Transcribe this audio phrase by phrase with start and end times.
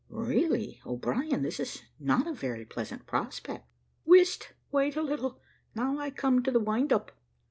[0.09, 3.67] "Really, O'Brien, this is not a very pleasant prospect."
[4.03, 4.53] "Whist!
[4.71, 5.39] wait a little;
[5.75, 7.11] now I come to the wind up.